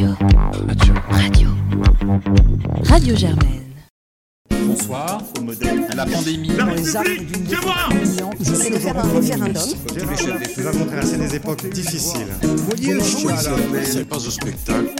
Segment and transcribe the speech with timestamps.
[0.00, 0.16] Radio.
[0.66, 0.94] Radio.
[1.10, 1.48] Radio.
[2.84, 3.60] Radio Germaine.
[4.66, 6.48] Bonsoir, au modèle la pandémie.
[6.56, 7.74] La République, c'est moi
[8.40, 9.62] J'essaie de faire un référendum.
[10.56, 12.28] Nous avons traversé des époques difficiles.
[13.84, 14.94] C'est pas un spectacle.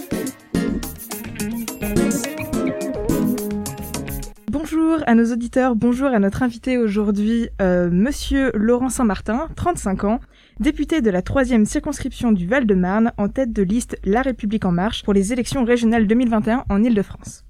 [4.51, 10.21] Bonjour à nos auditeurs, bonjour à notre invité aujourd'hui, euh, Monsieur Laurent Saint-Martin, 35 ans,
[10.61, 15.03] député de la troisième circonscription du Val-de-Marne, en tête de liste La République en marche
[15.03, 17.45] pour les élections régionales 2021 en Île-de-France.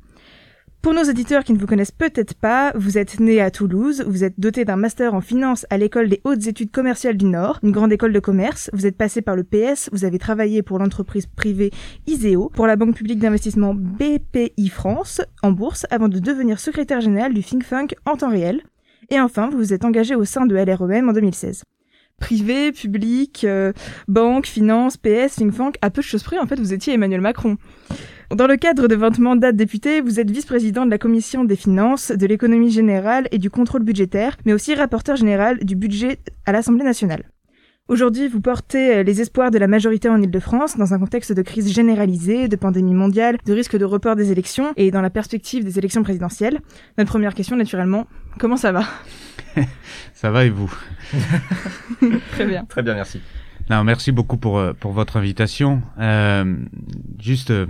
[0.80, 4.24] Pour nos auditeurs qui ne vous connaissent peut-être pas, vous êtes né à Toulouse, vous
[4.24, 7.72] êtes doté d'un master en finance à l'école des hautes études commerciales du Nord, une
[7.72, 11.26] grande école de commerce, vous êtes passé par le PS, vous avez travaillé pour l'entreprise
[11.26, 11.72] privée
[12.06, 17.34] ISEO, pour la banque publique d'investissement BPI France, en bourse, avant de devenir secrétaire général
[17.34, 18.62] du think tank en temps réel.
[19.10, 21.64] Et enfin, vous vous êtes engagé au sein de LREM en 2016
[22.20, 23.72] privé, public, euh,
[24.06, 27.20] banque, finance, PS, think tank, à peu de choses près, en fait, vous étiez Emmanuel
[27.20, 27.56] Macron.
[28.30, 31.56] Dans le cadre de votre mandat de député, vous êtes vice-président de la commission des
[31.56, 36.52] finances, de l'économie générale et du contrôle budgétaire, mais aussi rapporteur général du budget à
[36.52, 37.24] l'Assemblée nationale.
[37.88, 41.42] Aujourd'hui, vous portez euh, les espoirs de la majorité en Ile-de-France dans un contexte de
[41.42, 45.64] crise généralisée, de pandémie mondiale, de risque de report des élections et dans la perspective
[45.64, 46.60] des élections présidentielles.
[46.98, 48.06] Notre première question, naturellement,
[48.38, 48.84] comment ça va?
[50.14, 50.72] Ça va et vous
[52.32, 52.64] Très bien.
[52.64, 53.20] Très bien, merci.
[53.68, 55.82] Non, merci beaucoup pour, euh, pour votre invitation.
[55.98, 56.56] Euh,
[57.18, 57.66] juste euh,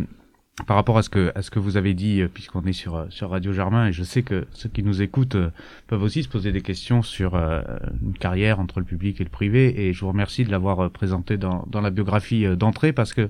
[0.67, 3.31] par rapport à ce que, à ce que vous avez dit, puisqu'on est sur, sur
[3.31, 5.51] Radio Germain, et je sais que ceux qui nous écoutent euh,
[5.87, 7.63] peuvent aussi se poser des questions sur euh,
[8.03, 11.37] une carrière entre le public et le privé, et je vous remercie de l'avoir présenté
[11.37, 13.29] dans, dans la biographie euh, d'entrée, parce que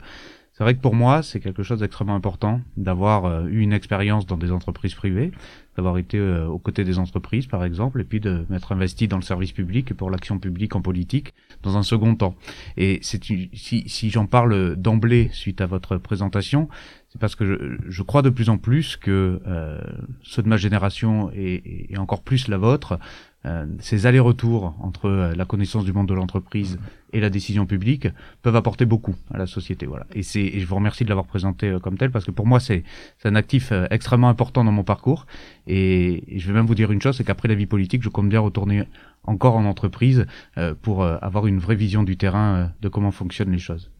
[0.52, 4.36] c'est vrai que pour moi, c'est quelque chose d'extrêmement important d'avoir eu une expérience dans
[4.36, 5.32] des entreprises privées,
[5.76, 9.16] d'avoir été euh, aux côtés des entreprises, par exemple, et puis de m'être investi dans
[9.16, 12.34] le service public et pour l'action publique en politique dans un second temps.
[12.76, 16.68] Et c'est si, si j'en parle d'emblée suite à votre présentation,
[17.08, 19.80] c'est parce que je, crois de plus en plus que euh,
[20.22, 22.98] ceux de ma génération et encore plus la vôtre,
[23.46, 26.78] euh, ces allers-retours entre euh, la connaissance du monde de l'entreprise
[27.12, 28.08] et la décision publique
[28.42, 29.86] peuvent apporter beaucoup à la société.
[29.86, 30.06] Voilà.
[30.12, 32.46] Et, c'est, et je vous remercie de l'avoir présenté euh, comme tel parce que pour
[32.46, 32.84] moi c'est,
[33.18, 35.26] c'est un actif extrêmement important dans mon parcours.
[35.66, 38.10] Et, et je vais même vous dire une chose, c'est qu'après la vie politique, je
[38.10, 38.84] compte bien retourner
[39.24, 40.26] encore en entreprise
[40.58, 43.90] euh, pour avoir une vraie vision du terrain de comment fonctionnent les choses.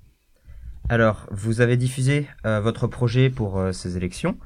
[0.88, 4.36] Alors, vous avez diffusé euh, votre projet pour ces élections,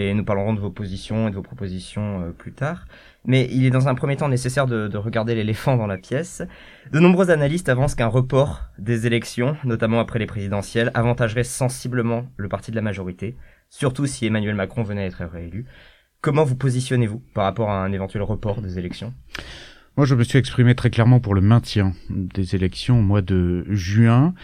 [0.00, 2.86] et nous parlerons de vos positions et de vos propositions euh, plus tard.
[3.24, 6.42] Mais il est dans un premier temps nécessaire de, de regarder l'éléphant dans la pièce.
[6.90, 12.48] De nombreux analystes avancent qu'un report des élections, notamment après les présidentielles, avantagerait sensiblement le
[12.48, 13.36] parti de la majorité,
[13.68, 15.66] surtout si Emmanuel Macron venait à être réélu.
[16.22, 19.14] Comment vous positionnez-vous par rapport à un éventuel report des élections?
[19.96, 23.66] Moi, je me suis exprimé très clairement pour le maintien des élections au mois de
[23.68, 24.34] juin.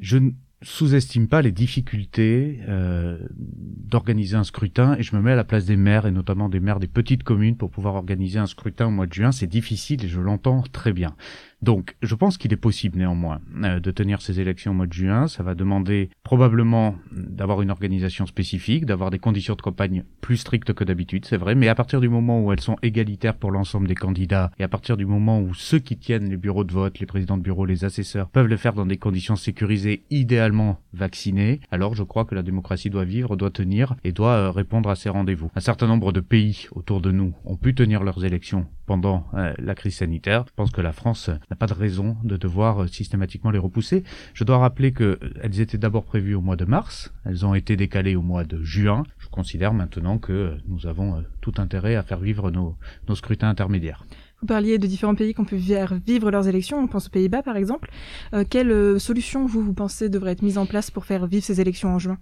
[0.00, 0.18] Je
[0.62, 5.64] sous-estime pas les difficultés euh, d'organiser un scrutin et je me mets à la place
[5.64, 8.90] des maires et notamment des maires des petites communes pour pouvoir organiser un scrutin au
[8.90, 9.32] mois de juin.
[9.32, 11.14] C'est difficile et je l'entends très bien.
[11.62, 14.92] Donc, je pense qu'il est possible néanmoins euh, de tenir ces élections au mois de
[14.92, 15.28] juin.
[15.28, 20.72] Ça va demander probablement d'avoir une organisation spécifique, d'avoir des conditions de campagne plus strictes
[20.72, 21.54] que d'habitude, c'est vrai.
[21.54, 24.68] Mais à partir du moment où elles sont égalitaires pour l'ensemble des candidats et à
[24.68, 27.64] partir du moment où ceux qui tiennent les bureaux de vote, les présidents de bureau,
[27.64, 32.34] les assesseurs peuvent le faire dans des conditions sécurisées, idéalement vaccinés, alors je crois que
[32.34, 35.50] la démocratie doit vivre, doit tenir et doit euh, répondre à ces rendez-vous.
[35.54, 39.52] Un certain nombre de pays autour de nous ont pu tenir leurs élections pendant euh,
[39.58, 40.44] la crise sanitaire.
[40.48, 44.04] Je pense que la France n'a pas de raison de devoir euh, systématiquement les repousser.
[44.32, 47.76] Je dois rappeler que euh, étaient d'abord prévues au mois de mars, elles ont été
[47.76, 49.02] décalées au mois de juin.
[49.18, 52.76] Je considère maintenant que euh, nous avons tout intérêt à faire vivre nos,
[53.08, 54.04] nos scrutins intermédiaires.
[54.40, 57.42] Vous parliez de différents pays qui ont pu vivre leurs élections, on pense aux Pays-Bas
[57.42, 57.90] par exemple.
[58.34, 61.60] Euh, quelle solution, vous, vous pensez, devrait être mise en place pour faire vivre ces
[61.60, 62.18] élections en juin?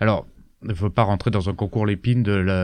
[0.00, 0.26] Alors,
[0.64, 2.22] ne faut pas rentrer dans un concours l'épine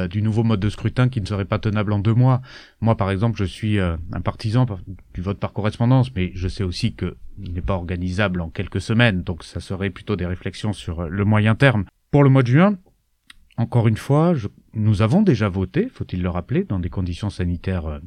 [0.09, 2.41] du nouveau mode de scrutin qui ne serait pas tenable en deux mois.
[2.81, 4.81] Moi, par exemple, je suis euh, un partisan par-
[5.15, 8.81] du vote par correspondance, mais je sais aussi que il n'est pas organisable en quelques
[8.81, 11.85] semaines, donc ça serait plutôt des réflexions sur euh, le moyen terme.
[12.11, 12.77] Pour le mois de juin,
[13.57, 14.35] encore une fois,
[14.75, 18.01] nous avons déjà voté, faut-il le rappeler, dans des conditions sanitaires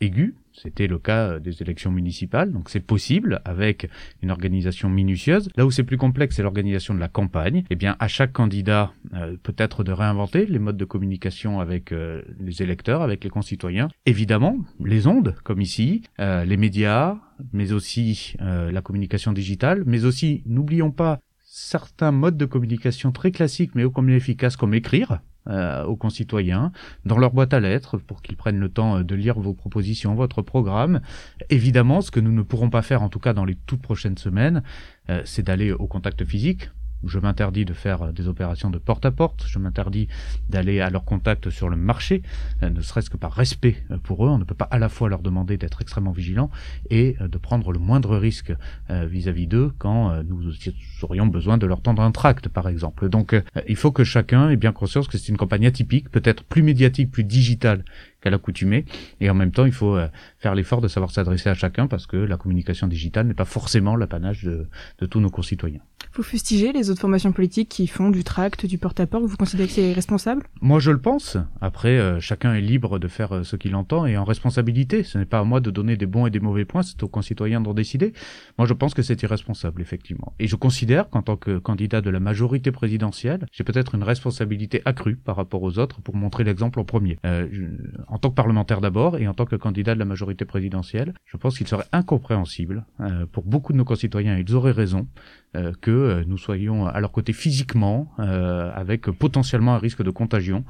[0.00, 0.34] aiguës.
[0.52, 3.88] C'était le cas euh, des élections municipales, donc c'est possible avec
[4.22, 5.48] une organisation minutieuse.
[5.56, 7.64] Là où c'est plus complexe, c'est l'organisation de la campagne.
[7.70, 12.22] Eh bien, à chaque candidat, euh, peut-être de réinventer les modes de communication avec euh,
[12.40, 13.88] les électeurs, avec les concitoyens.
[14.04, 17.16] Évidemment, les ondes, comme ici, les médias,
[17.52, 23.74] mais aussi la communication digitale, mais aussi, n'oublions pas, certains modes de communication très classiques,
[23.74, 26.72] mais ô combien efficaces, comme écrire euh, aux concitoyens
[27.06, 30.14] dans leur boîte à lettres pour qu'ils prennent le temps euh, de lire vos propositions,
[30.14, 31.00] votre programme.
[31.48, 34.18] Évidemment, ce que nous ne pourrons pas faire, en tout cas dans les toutes prochaines
[34.18, 34.62] semaines,
[35.08, 36.68] euh, c'est d'aller au contact physique
[37.04, 40.08] je m'interdis de faire euh, des opérations de porte-à-porte, je m'interdis
[40.48, 42.22] d'aller à leur contact sur le marché,
[42.62, 44.28] euh, ne serait-ce que par respect euh, pour eux.
[44.28, 46.50] On ne peut pas à la fois leur demander d'être extrêmement vigilants
[46.90, 48.52] et de prendre le moindre risque
[48.88, 50.52] vis-à-vis d'eux quand nous
[51.02, 53.08] aurions besoin de leur tendre un tract, par exemple.
[53.08, 53.34] Donc
[53.66, 57.10] il faut que chacun ait bien conscience que c'est une campagne atypique, peut-être plus médiatique,
[57.10, 57.84] plus digitale
[58.28, 58.84] qu'à l'accoutumée.
[59.20, 60.08] Et en même temps, il faut euh,
[60.38, 63.96] faire l'effort de savoir s'adresser à chacun parce que la communication digitale n'est pas forcément
[63.96, 65.80] l'apanage de, de, tous nos concitoyens.
[66.14, 69.74] Vous fustigez les autres formations politiques qui font du tract, du porte-à-porte, vous considérez que
[69.74, 70.44] c'est responsable?
[70.60, 71.36] Moi, je le pense.
[71.60, 75.02] Après, euh, chacun est libre de faire euh, ce qu'il entend et en responsabilité.
[75.02, 77.08] Ce n'est pas à moi de donner des bons et des mauvais points, c'est aux
[77.08, 78.12] concitoyens d'en décider.
[78.58, 80.34] Moi, je pense que c'est irresponsable, effectivement.
[80.38, 84.82] Et je considère qu'en tant que candidat de la majorité présidentielle, j'ai peut-être une responsabilité
[84.84, 87.18] accrue par rapport aux autres pour montrer l'exemple en premier.
[87.24, 87.64] Euh, je,
[88.08, 91.36] en tant que parlementaire d'abord et en tant que candidat de la majorité présidentielle, je
[91.36, 95.06] pense qu'il serait incompréhensible euh, pour beaucoup de nos concitoyens, ils auraient raison,
[95.56, 100.64] euh, que euh, nous soyons à leur côté physiquement, avec potentiellement un risque de contagion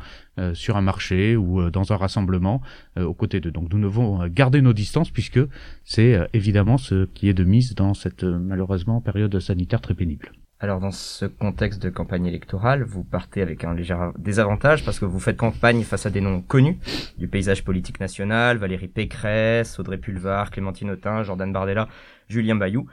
[0.52, 2.60] sur un marché ou dans un rassemblement
[2.96, 3.50] aux côtés d'eux.
[3.50, 5.40] Donc nous devons garder nos distances puisque
[5.84, 10.32] c'est évidemment ce qui est de mise dans cette malheureusement période sanitaire très pénible.
[10.60, 15.04] Alors dans ce contexte de campagne électorale, vous partez avec un léger désavantage parce que
[15.04, 16.80] vous faites campagne face à des noms connus
[17.16, 21.86] du paysage politique national, Valérie Pécresse, Audrey Pulvar, Clémentine Autain, Jordan Bardella,
[22.26, 22.88] Julien Bayou.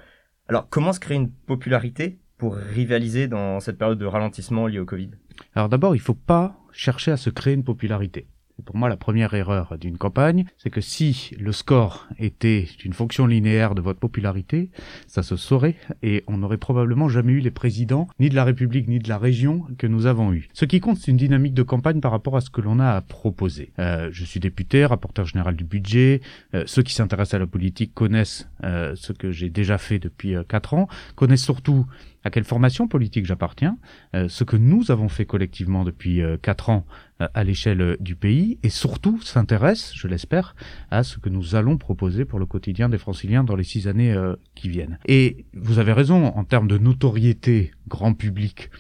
[0.48, 4.86] Alors comment se créer une popularité pour rivaliser dans cette période de ralentissement liée au
[4.86, 5.10] Covid?
[5.56, 8.28] Alors d'abord, il ne faut pas chercher à se créer une popularité
[8.66, 13.28] pour moi la première erreur d'une campagne, c'est que si le score était une fonction
[13.28, 14.70] linéaire de votre popularité,
[15.08, 18.88] ça se saurait et on n'aurait probablement jamais eu les présidents ni de la République
[18.88, 20.50] ni de la région que nous avons eu.
[20.54, 22.92] Ce qui compte, c'est une dynamique de campagne par rapport à ce que l'on a
[22.92, 23.72] à proposer.
[23.80, 26.22] Euh, je suis député, rapporteur général du budget.
[26.54, 30.36] Euh, ceux qui s'intéressent à la politique connaissent euh, ce que j'ai déjà fait depuis
[30.48, 31.86] quatre ans, connaissent surtout
[32.26, 33.78] à quelle formation politique j'appartiens,
[34.16, 36.86] euh, ce que nous avons fait collectivement depuis euh, quatre ans
[37.22, 40.56] euh, à l'échelle du pays, et surtout s'intéresse, je l'espère,
[40.90, 44.16] à ce que nous allons proposer pour le quotidien des franciliens dans les six années
[44.56, 44.98] qui viennent.
[45.08, 48.72] Et vous avez raison, en termes de notoriété grand public,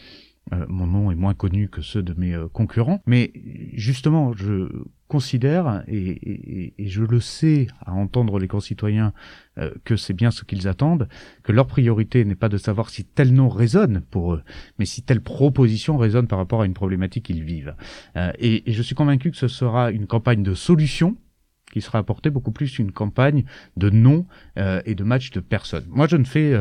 [0.67, 3.31] mon nom est moins connu que ceux de mes concurrents, mais
[3.73, 4.69] justement, je
[5.07, 9.13] considère, et, je le sais à entendre les concitoyens,
[9.57, 11.07] euh, que c'est bien ce qu'ils attendent,
[11.43, 14.43] que leur priorité n'est pas de savoir si tel nom résonne pour eux,
[14.79, 17.75] mais si telle proposition résonne par rapport à une problématique qu'ils vivent.
[18.39, 21.17] Et, et, je suis convaincu que ce sera une campagne de solutions
[21.71, 23.43] qui sera apportée beaucoup plus une campagne
[23.75, 24.25] de noms
[24.57, 25.85] et de matchs de personnes.
[25.89, 26.53] Moi, je ne fais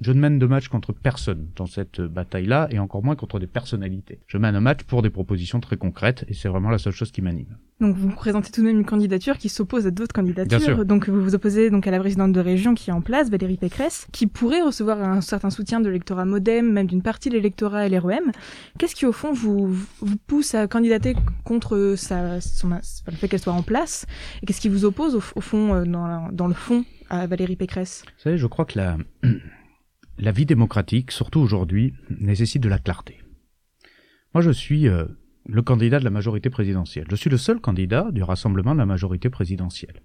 [0.00, 3.46] je ne mène de match contre personne dans cette bataille-là, et encore moins contre des
[3.46, 4.20] personnalités.
[4.26, 7.10] Je mène un match pour des propositions très concrètes, et c'est vraiment la seule chose
[7.10, 7.56] qui m'anime.
[7.80, 10.86] Donc vous présentez tout de même une candidature qui s'oppose à d'autres candidatures.
[10.86, 13.58] Donc vous vous opposez donc à la présidente de région qui est en place, Valérie
[13.58, 17.88] Pécresse, qui pourrait recevoir un certain soutien de l'électorat MoDem, même d'une partie de l'électorat
[17.88, 18.32] LREM.
[18.78, 21.14] Qu'est-ce qui au fond vous, vous pousse à candidater
[21.44, 24.06] contre sa, son, le fait qu'elle soit en place?
[24.42, 28.04] Et qu'est-ce qui vous oppose au, fond, euh, dans, dans le fond, à Valérie Pécresse?
[28.06, 28.96] Vous savez, je crois que la
[30.18, 33.20] la vie démocratique, surtout aujourd'hui, nécessite de la clarté.
[34.34, 35.04] Moi, je suis euh,
[35.46, 37.06] le candidat de la majorité présidentielle.
[37.10, 40.02] Je suis le seul candidat du rassemblement de la majorité présidentielle.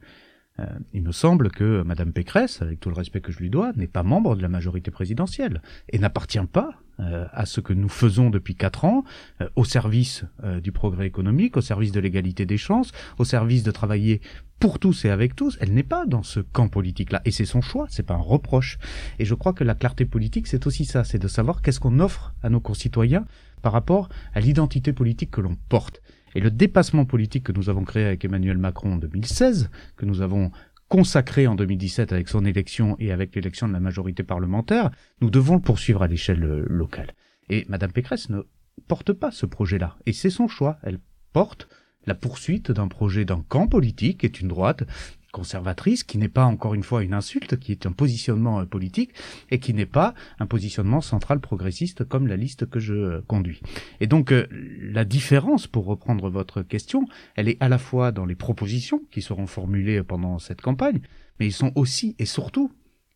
[0.62, 3.72] Euh, il me semble que Madame Pécresse, avec tout le respect que je lui dois,
[3.76, 7.90] n'est pas membre de la majorité présidentielle et n'appartient pas euh, à ce que nous
[7.90, 9.04] faisons depuis quatre ans,
[9.42, 10.26] euh, au service
[10.62, 14.22] du progrès économique, au service de l'égalité des chances, au service de travailler
[14.60, 15.58] pour tous et avec tous.
[15.62, 18.78] Elle n'est pas dans ce camp politique-là et c'est son choix, c'est pas un reproche.
[19.20, 22.00] Et je crois que la clarté politique, c'est aussi ça, c'est de savoir qu'est-ce qu'on
[22.00, 23.26] offre à nos concitoyens
[23.62, 26.02] par rapport à l'identité politique que l'on porte.
[26.36, 30.22] Et le dépassement politique que nous avons créé avec Emmanuel Macron en 2016, que nous
[30.22, 30.52] avons
[30.88, 35.56] consacré en 2017 avec son élection et avec l'élection de la majorité parlementaire, nous devons
[35.56, 37.14] le poursuivre à l'échelle euh, locale.
[37.50, 38.42] Et Madame Pécresse ne
[38.88, 39.98] porte pas ce projet-là.
[40.06, 40.78] Et c'est son choix.
[40.84, 41.00] Elle
[41.34, 41.70] porte
[42.06, 44.84] la poursuite d'un projet d'un camp politique, qui est une droite,
[45.32, 49.14] conservatrice, qui n'est pas encore une fois une insulte, qui est un positionnement euh, politique,
[49.50, 53.62] et qui n'est pas un positionnement central progressiste comme la liste que je euh, conduis.
[54.00, 58.26] Et donc euh, la différence, pour reprendre votre question, elle est à la fois dans
[58.26, 61.02] les propositions qui seront formulées pendant cette campagne,
[61.40, 62.72] mais ils sont aussi et surtout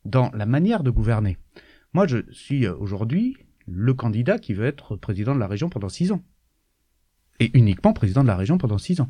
[0.05, 1.37] dans la manière de gouverner.
[1.93, 6.11] Moi, je suis aujourd'hui le candidat qui veut être président de la région pendant six
[6.11, 6.23] ans.
[7.39, 9.09] Et uniquement président de la région pendant six ans.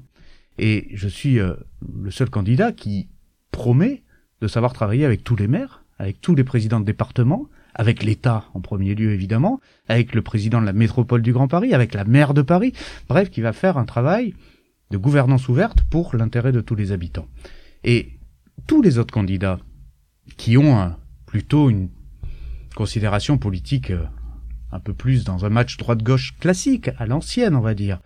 [0.58, 1.54] Et je suis euh,
[2.02, 3.10] le seul candidat qui
[3.52, 4.04] promet
[4.42, 8.46] de savoir travailler avec tous les maires, avec tous les présidents de département, avec l'État
[8.54, 12.06] en premier lieu évidemment, avec le président de la métropole du Grand Paris, avec la
[12.06, 12.74] maire de Paris,
[13.10, 14.34] bref, qui va faire un travail
[14.92, 17.28] de gouvernance ouverte pour l'intérêt de tous les habitants.
[17.84, 18.14] Et
[18.68, 19.60] tous les autres candidats
[20.38, 20.94] qui ont
[21.26, 21.90] plutôt une
[22.76, 24.06] considération politique euh,
[24.72, 28.00] un peu plus dans un match droite-gauche classique, à l'ancienne, on va dire,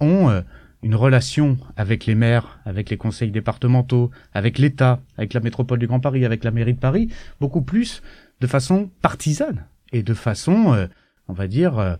[0.00, 0.40] ont euh,
[0.84, 5.86] une relation avec les maires, avec les conseils départementaux, avec l'État, avec la métropole du
[5.86, 7.08] Grand Paris, avec la mairie de Paris,
[7.40, 8.02] beaucoup plus
[8.42, 10.86] de façon partisane et de façon, euh,
[11.26, 11.94] on va dire, euh,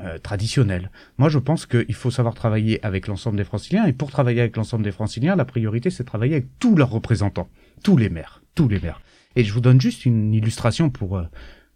[0.00, 0.92] euh, traditionnelle.
[1.18, 4.56] Moi, je pense qu'il faut savoir travailler avec l'ensemble des franciliens, et pour travailler avec
[4.56, 7.48] l'ensemble des franciliens, la priorité, c'est de travailler avec tous leurs représentants,
[7.82, 9.00] tous les maires, tous les maires.
[9.34, 11.20] Et je vous donne juste une illustration pour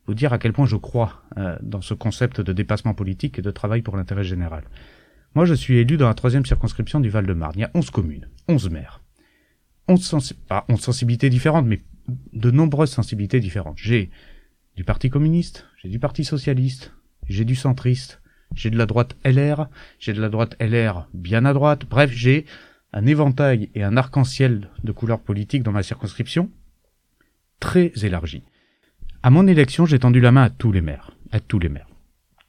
[0.06, 1.22] vous dire à quel point je crois
[1.62, 4.64] dans ce concept de dépassement politique et de travail pour l'intérêt général.
[5.34, 7.54] Moi, je suis élu dans la troisième circonscription du Val-de-Marne.
[7.56, 9.00] Il y a 11 communes, 11 maires.
[9.88, 11.80] 11, pas 11 sensibilités différentes, mais
[12.32, 13.78] de nombreuses sensibilités différentes.
[13.78, 14.10] J'ai
[14.76, 16.92] du Parti communiste, j'ai du Parti socialiste,
[17.28, 18.20] j'ai du centriste,
[18.54, 21.86] j'ai de la droite LR, j'ai de la droite LR bien à droite.
[21.88, 22.44] Bref, j'ai
[22.92, 26.50] un éventail et un arc-en-ciel de couleurs politiques dans ma circonscription
[27.58, 28.42] très élargi.
[29.22, 31.88] À mon élection, j'ai tendu la main à tous les maires, à tous les maires.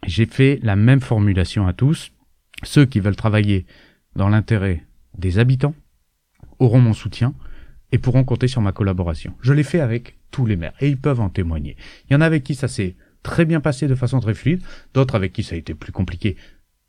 [0.05, 2.11] J'ai fait la même formulation à tous,
[2.63, 3.65] ceux qui veulent travailler
[4.15, 4.85] dans l'intérêt
[5.17, 5.75] des habitants
[6.59, 7.33] auront mon soutien
[7.91, 9.35] et pourront compter sur ma collaboration.
[9.41, 11.77] Je l'ai fait avec tous les maires et ils peuvent en témoigner.
[12.09, 14.61] Il y en a avec qui ça s'est très bien passé de façon très fluide,
[14.93, 16.35] d'autres avec qui ça a été plus compliqué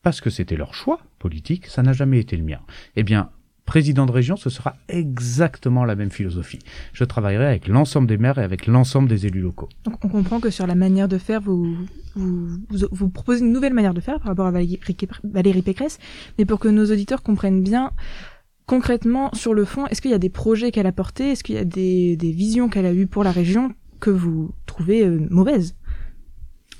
[0.03, 2.61] parce que c'était leur choix politique, ça n'a jamais été le mien.
[2.97, 3.31] Eh bien,
[3.65, 6.59] président de région, ce sera exactement la même philosophie.
[6.93, 9.69] Je travaillerai avec l'ensemble des maires et avec l'ensemble des élus locaux.
[9.85, 11.77] Donc on comprend que sur la manière de faire, vous,
[12.15, 15.99] vous, vous, proposez une nouvelle manière de faire par rapport à Valérie Pécresse,
[16.39, 17.93] mais pour que nos auditeurs comprennent bien,
[18.67, 21.55] concrètement, sur le fond, est-ce qu'il y a des projets qu'elle a portés, est-ce qu'il
[21.55, 25.27] y a des, des visions qu'elle a eues pour la région que vous trouvez euh,
[25.31, 25.75] mauvaises?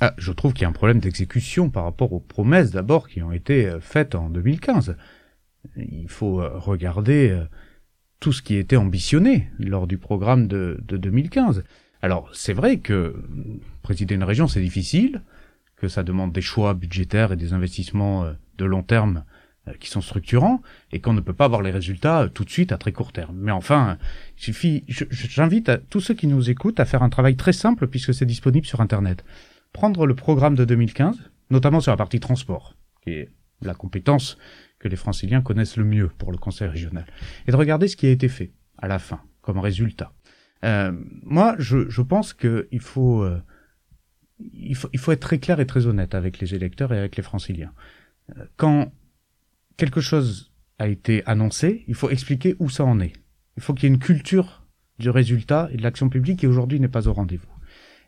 [0.01, 3.23] Ah, je trouve qu'il y a un problème d'exécution par rapport aux promesses d'abord qui
[3.23, 4.97] ont été euh, faites en 2015
[5.77, 7.45] il faut euh, regarder euh,
[8.21, 11.65] tout ce qui était ambitionné lors du programme de, 2015.
[12.03, 13.23] Alors c'est vrai que
[13.83, 15.23] présider une région c'est difficile,
[15.77, 19.25] que ça demande des choix budgétaires et des investissements euh, de long terme
[19.81, 20.61] qui sont structurants
[20.93, 23.35] et qu'on ne peut pas avoir les résultats tout de suite à très court terme.
[23.39, 23.97] Mais enfin,
[24.37, 24.85] il suffit.
[24.89, 28.67] J'invite tous ceux qui nous écoutent à faire un travail très simple puisque c'est disponible
[28.67, 29.25] sur Internet.
[29.73, 31.17] Prendre le programme de 2015,
[31.49, 33.31] notamment sur la partie transport, qui est
[33.63, 34.37] la compétence
[34.85, 37.07] que les franciliens connaissent le mieux pour le conseil régional,
[37.47, 40.13] et de regarder ce qui a été fait à la fin comme résultat.
[40.63, 43.41] Euh, moi, je, pense qu'il faut, euh,
[44.39, 47.17] il faut, il faut être très clair et très honnête avec les électeurs et avec
[47.17, 47.73] les franciliens.
[48.37, 48.93] Euh, quand
[49.79, 53.15] quelque chose a été annoncé, il faut expliquer où ça en est.
[53.57, 54.67] Il faut qu'il y ait une culture
[54.99, 57.49] du résultat et de l'action publique qui aujourd'hui n'est pas au rendez-vous.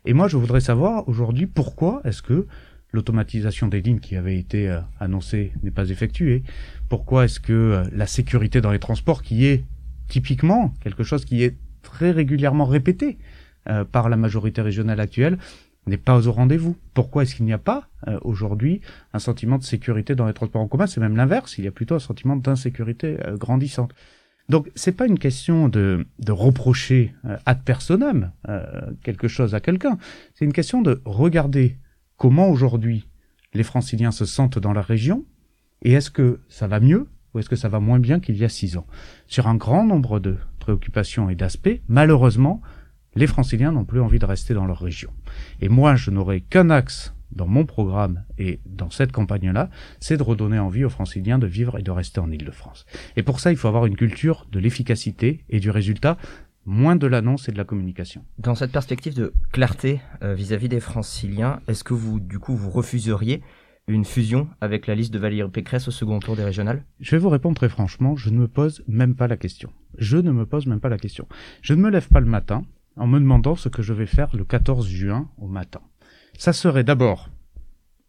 [0.05, 2.45] Et moi, je voudrais savoir aujourd'hui pourquoi est-ce que
[2.97, 6.43] l'automatisation des lignes qui avait été euh, annoncée n'est pas effectuée.
[6.89, 9.63] Pourquoi est-ce que euh, la sécurité dans les transports, qui est
[10.07, 13.19] typiquement quelque chose qui est très régulièrement répété
[13.69, 15.37] euh, par la majorité régionale actuelle,
[15.85, 16.75] n'est pas au rendez-vous?
[16.95, 17.87] Pourquoi est-ce qu'il n'y a pas
[18.23, 18.81] aujourd'hui
[19.13, 20.85] un sentiment de sécurité dans les transports en commun?
[20.85, 23.93] C'est même l'inverse, il y a plutôt un sentiment d'insécurité grandissante.
[24.49, 27.13] Donc c'est pas une question de, de reprocher
[27.45, 28.33] ad personam
[29.01, 29.97] quelque chose à quelqu'un,
[30.33, 31.77] c'est une question de regarder
[32.17, 33.07] comment aujourd'hui
[33.53, 35.25] les franciliens se sentent dans la région
[35.83, 38.43] et est-ce que ça va mieux ou est-ce que ça va moins bien qu'il y
[38.43, 38.87] a six ans?
[39.27, 42.61] Sur un grand nombre de préoccupations et d'aspects, malheureusement,
[43.15, 45.11] les franciliens n'ont plus envie de rester dans leur région.
[45.61, 49.69] Et moi, je n'aurai qu'un axe dans mon programme et dans cette campagne-là,
[49.99, 52.85] c'est de redonner envie aux franciliens de vivre et de rester en Île-de-France.
[53.15, 56.17] Et pour ça, il faut avoir une culture de l'efficacité et du résultat
[56.67, 58.25] moins de l'annonce et de la communication.
[58.37, 62.69] Dans cette perspective de clarté euh, vis-à-vis des franciliens, est-ce que vous, du coup, vous
[62.69, 63.41] refuseriez
[63.87, 66.83] une fusion avec la liste de Valérie Pécresse au second tour des régionales?
[66.99, 69.71] Je vais vous répondre très franchement, je ne me pose même pas la question.
[69.97, 71.25] Je ne me pose même pas la question.
[71.61, 72.63] Je ne me lève pas le matin
[72.97, 75.79] en me demandant ce que je vais faire le 14 juin au matin.
[76.37, 77.29] Ça serait d'abord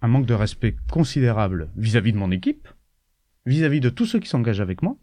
[0.03, 2.67] un manque de respect considérable vis-à-vis de mon équipe,
[3.47, 4.97] vis-à-vis de tous ceux qui s'engagent avec moi,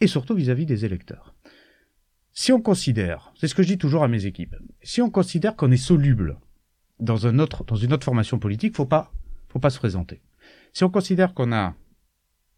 [0.00, 1.34] et surtout vis à -vis des électeurs.
[2.40, 5.56] Si on considère, c'est ce que je dis toujours à mes équipes, si on considère
[5.56, 6.38] qu'on est soluble
[7.00, 7.64] dans une autre
[8.04, 9.12] formation politique, faut pas,
[9.48, 10.22] faut pas se présenter.
[10.72, 11.74] Si on considère qu'on a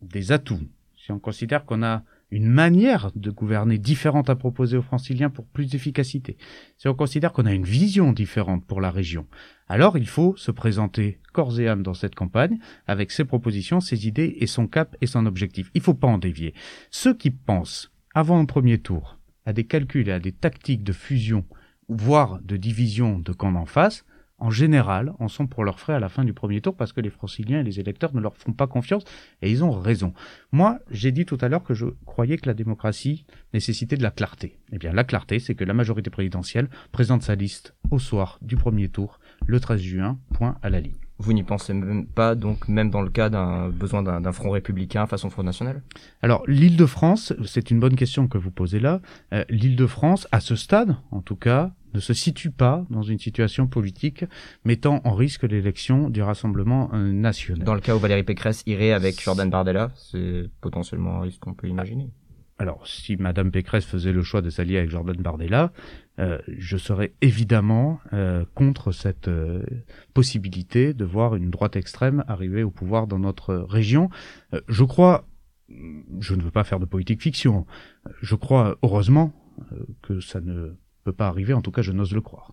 [0.02, 0.68] des atouts,
[0.98, 5.46] si on considère qu'on a une manière de gouverner différente à proposer aux franciliens pour
[5.46, 6.36] plus d'efficacité,
[6.76, 9.26] si on considère qu'on a une vision différente pour la région,
[9.66, 14.06] alors il faut se présenter corps et âme dans cette campagne avec ses propositions, ses
[14.06, 15.70] idées et son cap et son objectif.
[15.72, 16.52] Il faut pas en dévier.
[16.90, 19.16] Ceux qui pensent, avant un premier tour,
[19.50, 21.44] à des calculs et à des tactiques de fusion,
[21.88, 24.04] voire de division de camp en face,
[24.38, 27.00] en général, en sont pour leurs frais à la fin du premier tour parce que
[27.00, 29.02] les franciliens et les électeurs ne leur font pas confiance
[29.42, 30.14] et ils ont raison.
[30.52, 34.12] Moi, j'ai dit tout à l'heure que je croyais que la démocratie nécessitait de la
[34.12, 34.56] clarté.
[34.72, 38.56] Eh bien, la clarté, c'est que la majorité présidentielle présente sa liste au soir du
[38.56, 41.09] premier tour le 13 juin, point à la ligne.
[41.22, 45.06] Vous n'y pensez même pas, donc même dans le cas d'un besoin d'un front républicain
[45.06, 45.82] façon Front National?
[46.22, 49.02] Alors, l'Île-de-France, c'est une bonne question que vous posez là.
[49.34, 53.66] Euh, L'Île-de-France, à ce stade, en tout cas, ne se situe pas dans une situation
[53.66, 54.24] politique
[54.64, 57.64] mettant en risque l'élection du Rassemblement euh, national.
[57.64, 61.52] Dans le cas où Valérie Pécresse irait avec Jordan Bardella, c'est potentiellement un risque qu'on
[61.52, 62.10] peut imaginer.
[62.60, 65.72] Alors, si Madame Pécresse faisait le choix de s'allier avec Jordan Bardella,
[66.18, 69.62] euh, je serais évidemment euh, contre cette euh,
[70.12, 74.10] possibilité de voir une droite extrême arriver au pouvoir dans notre région.
[74.68, 75.24] je crois,
[76.20, 77.64] je ne veux pas faire de politique fiction,
[78.20, 79.32] je crois heureusement
[80.02, 80.74] que ça ne
[81.04, 82.52] peut pas arriver, en tout cas je n'ose le croire.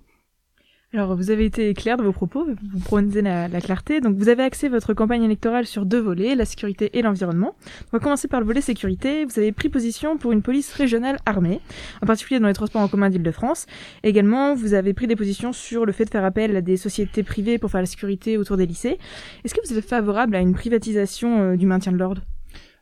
[0.94, 4.00] Alors, vous avez été clair de vos propos, vous prenez la, la, clarté.
[4.00, 7.56] Donc, vous avez axé votre campagne électorale sur deux volets, la sécurité et l'environnement.
[7.88, 9.26] On va commencer par le volet sécurité.
[9.26, 11.60] Vous avez pris position pour une police régionale armée,
[12.02, 13.66] en particulier dans les transports en commun d'Île-de-France.
[14.04, 17.22] Également, vous avez pris des positions sur le fait de faire appel à des sociétés
[17.22, 18.98] privées pour faire la sécurité autour des lycées.
[19.44, 22.22] Est-ce que vous êtes favorable à une privatisation euh, du maintien de l'ordre?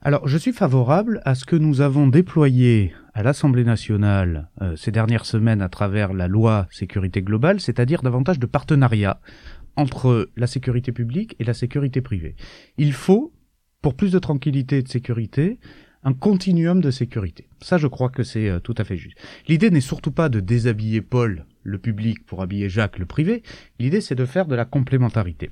[0.06, 4.92] Alors, je suis favorable à ce que nous avons déployé à l'Assemblée nationale euh, ces
[4.92, 9.20] dernières semaines à travers la loi sécurité globale, c'est-à-dire davantage de partenariat
[9.76, 12.36] entre la sécurité publique et la sécurité privée.
[12.78, 13.34] Il faut,
[13.82, 15.58] pour plus de tranquillité et de sécurité,
[16.04, 17.48] un continuum de sécurité.
[17.60, 19.18] Ça, je crois que c'est euh, tout à fait juste.
[19.48, 23.42] L'idée n'est surtout pas de déshabiller Paul, le public, pour habiller Jacques, le privé.
[23.80, 25.50] L'idée, c'est de faire de la complémentarité.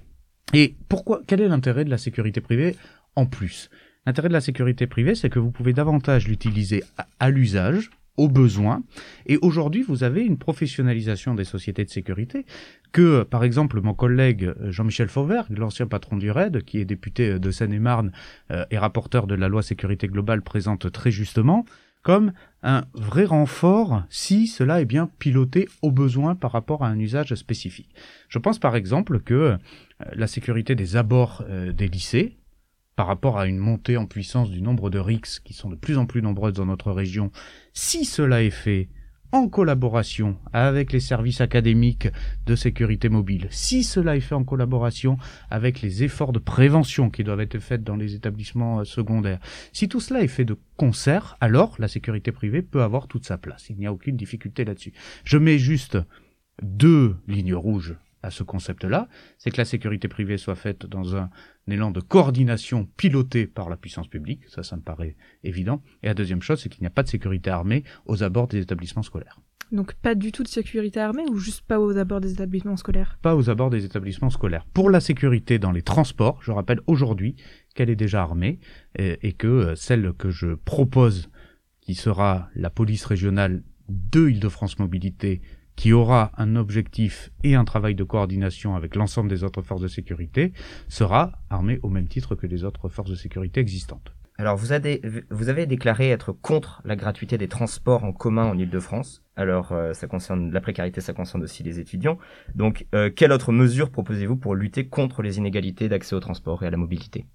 [0.53, 2.75] Et pourquoi Quel est l'intérêt de la sécurité privée
[3.15, 3.71] en plus?
[4.05, 6.83] L'intérêt de la sécurité privée, c'est que vous pouvez davantage l'utiliser
[7.19, 8.83] à, l'usage, au besoin.
[9.25, 12.45] Et aujourd'hui, vous avez une professionnalisation des sociétés de sécurité
[12.91, 17.31] que, par exemple, mon collègue euh, Jean-Michel Fauvergue, l'ancien patron du RAID, qui est député
[17.31, 18.11] euh, de Seine-et-Marne
[18.51, 21.65] euh, et rapporteur de la loi sécurité globale, présente très justement
[22.03, 22.33] comme
[22.63, 27.33] un vrai renfort si cela est bien piloté au besoin par rapport à un usage
[27.33, 27.95] spécifique.
[28.27, 29.55] Je pense par exemple que
[30.11, 32.35] la sécurité des abords des lycées,
[32.95, 35.97] par rapport à une montée en puissance du nombre de RICS qui sont de plus
[35.97, 37.31] en plus nombreuses dans notre région,
[37.73, 38.89] si cela est fait
[39.33, 42.07] en collaboration avec les services académiques
[42.45, 45.17] de sécurité mobile, si cela est fait en collaboration
[45.49, 49.39] avec les efforts de prévention qui doivent être faits dans les établissements euh, secondaires,
[49.71, 53.39] si tout cela est fait de concert, alors la sécurité privée peut avoir toute sa
[53.39, 53.71] place.
[53.71, 54.93] Il n'y a aucune difficulté là-dessus.
[55.23, 55.97] Je mets juste
[56.61, 59.07] deux lignes rouges à ce concept-là,
[59.37, 61.29] c'est que la sécurité privée soit faite dans un,
[61.67, 65.81] élan de coordination piloté par la puissance publique, ça, ça me paraît évident.
[66.01, 68.59] Et la deuxième chose, c'est qu'il n'y a pas de sécurité armée aux abords des
[68.59, 69.39] établissements scolaires.
[69.71, 73.17] Donc pas du tout de sécurité armée ou juste pas aux abords des établissements scolaires?
[73.21, 74.65] Pas aux abords des établissements scolaires.
[74.73, 77.35] Pour la sécurité dans les transports, je rappelle aujourd'hui
[77.73, 78.59] qu'elle est déjà armée
[78.97, 81.29] et, et que euh, celle que je propose,
[81.81, 85.41] qui sera la police régionale de Île-de-France Mobilité,
[85.75, 89.87] qui aura un objectif et un travail de coordination avec l'ensemble des autres forces de
[89.87, 90.53] sécurité,
[90.87, 94.13] sera armé au même titre que les autres forces de sécurité existantes.
[94.37, 98.57] Alors vous avez, vous avez déclaré être contre la gratuité des transports en commun en
[98.57, 99.23] Ile-de-France.
[99.35, 102.17] Alors euh, ça concerne la précarité, ça concerne aussi les étudiants.
[102.55, 106.67] Donc euh, quelle autre mesure proposez-vous pour lutter contre les inégalités d'accès au transport et
[106.67, 107.27] à la mobilité?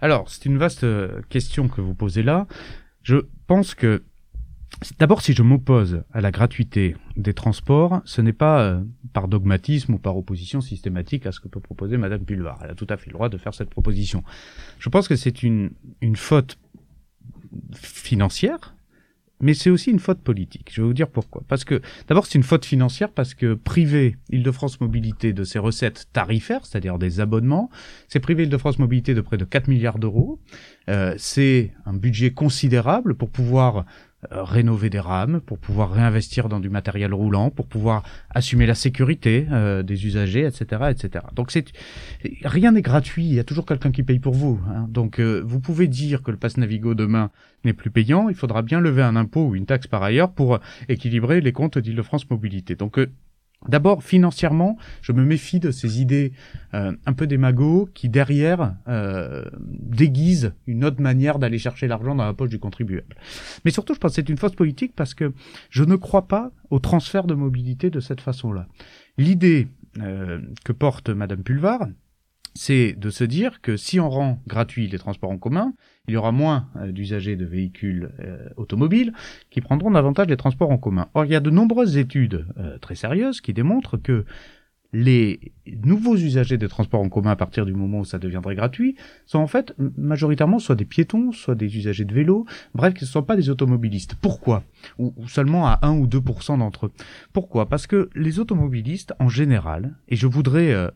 [0.00, 2.48] Alors c'est une vaste euh, question que vous posez là.
[3.02, 4.02] Je pense que
[4.98, 9.94] D'abord, si je m'oppose à la gratuité des transports, ce n'est pas euh, par dogmatisme
[9.94, 12.58] ou par opposition systématique à ce que peut proposer Madame Pulvar.
[12.62, 14.22] Elle a tout à fait le droit de faire cette proposition.
[14.78, 16.58] Je pense que c'est une, une faute
[17.74, 18.74] financière,
[19.42, 20.70] mais c'est aussi une faute politique.
[20.72, 21.42] Je vais vous dire pourquoi.
[21.48, 26.08] Parce que, d'abord, c'est une faute financière parce que priver Île-de-France Mobilité de ses recettes
[26.12, 27.68] tarifaires, c'est-à-dire des abonnements,
[28.08, 30.40] c'est priver Île-de-France Mobilité de près de 4 milliards d'euros.
[30.88, 33.84] Euh, c'est un budget considérable pour pouvoir
[34.30, 39.46] rénover des rames, pour pouvoir réinvestir dans du matériel roulant, pour pouvoir assumer la sécurité
[39.50, 41.24] euh, des usagers, etc., etc.
[41.34, 41.66] Donc c'est
[42.44, 43.24] rien n'est gratuit.
[43.24, 44.60] Il y a toujours quelqu'un qui paye pour vous.
[44.68, 44.86] Hein.
[44.88, 47.30] Donc euh, vous pouvez dire que le pass Navigo demain
[47.64, 48.28] n'est plus payant.
[48.28, 51.78] Il faudra bien lever un impôt ou une taxe par ailleurs pour équilibrer les comptes
[51.78, 52.76] d'Île-de-France Mobilité.
[52.76, 52.98] Donc
[53.68, 56.32] D'abord, financièrement, je me méfie de ces idées
[56.74, 62.24] euh, un peu démagogues qui, derrière, euh, déguisent une autre manière d'aller chercher l'argent dans
[62.24, 63.14] la poche du contribuable.
[63.64, 65.32] Mais surtout, je pense que c'est une fausse politique parce que
[65.70, 68.66] je ne crois pas au transfert de mobilité de cette façon-là.
[69.16, 71.86] L'idée euh, que porte Madame Pulvar,
[72.54, 75.74] c'est de se dire que si on rend gratuit les transports en commun,
[76.08, 79.12] il y aura moins euh, d'usagers de véhicules euh, automobiles
[79.50, 81.08] qui prendront davantage les transports en commun.
[81.14, 84.24] Or, il y a de nombreuses études euh, très sérieuses qui démontrent que
[84.94, 85.52] les
[85.84, 89.38] nouveaux usagers des transports en commun à partir du moment où ça deviendrait gratuit sont
[89.38, 93.22] en fait majoritairement soit des piétons, soit des usagers de vélo, bref, ce ne sont
[93.22, 94.16] pas des automobilistes.
[94.16, 94.64] Pourquoi?
[94.98, 96.92] Ou, seulement à 1 ou 2% d'entre eux.
[97.32, 97.70] Pourquoi?
[97.70, 100.90] Parce que les automobilistes, en général, et je voudrais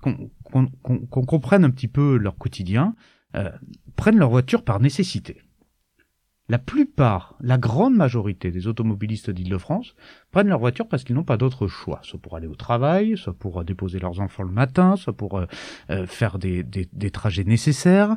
[0.00, 2.94] qu'on comprenne un petit peu leur quotidien,
[3.34, 3.50] euh,
[3.96, 5.42] prennent leur voiture par nécessité
[6.50, 9.94] la plupart, la grande majorité des automobilistes d'Île-de-France
[10.30, 13.34] prennent leur voiture parce qu'ils n'ont pas d'autre choix, soit pour aller au travail, soit
[13.34, 15.44] pour euh, déposer leurs enfants le matin, soit pour euh,
[15.90, 16.64] euh, faire des,
[17.12, 18.16] trajets nécessaires,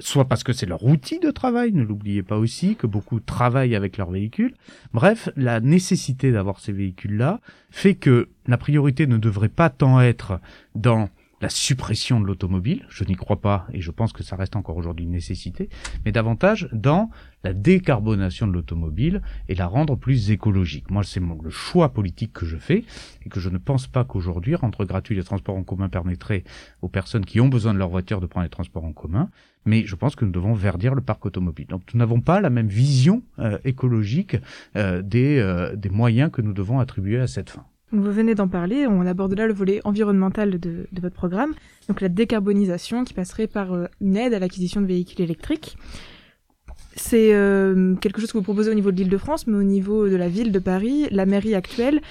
[0.00, 3.74] soit parce que c'est leur outil de travail, ne l'oubliez pas aussi, que beaucoup travaillent
[3.74, 4.54] avec leur véhicule.
[4.92, 7.40] Bref, la nécessité d'avoir ces véhicules-là
[7.70, 10.40] fait que la priorité ne devrait pas tant être
[10.74, 14.56] dans la suppression de l'automobile, je n'y crois pas et je pense que ça reste
[14.56, 15.68] encore aujourd'hui une nécessité,
[16.04, 17.10] mais davantage dans
[17.44, 20.90] la décarbonation de l'automobile et la rendre plus écologique.
[20.90, 22.84] Moi, c'est le choix politique que je fais
[23.24, 26.44] et que je ne pense pas qu'aujourd'hui, rendre gratuit les transports en commun permettrait
[26.82, 29.30] aux personnes qui ont besoin de leur voiture de prendre les transports en commun,
[29.64, 31.66] mais je pense que nous devons verdir le parc automobile.
[31.68, 34.36] Donc nous n'avons pas la même vision euh, écologique
[34.76, 37.64] euh, euh, des moyens que nous devons attribuer à cette fin.
[37.90, 41.54] Vous venez d'en parler, on aborde là le volet environnemental de, votre programme,
[41.88, 45.78] donc la décarbonisation qui passerait par euh, une aide à l'acquisition de véhicules électriques.
[46.96, 49.62] C'est euh, quelque chose que vous proposez au niveau de l'île de France, mais au
[49.62, 52.02] niveau de la ville de Paris, la mairie actuelle